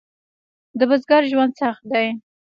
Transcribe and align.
د 0.79 0.81
بزګر 0.89 1.23
ژوند 1.31 1.53
سخت 1.61 1.83
دی؟ 1.91 2.07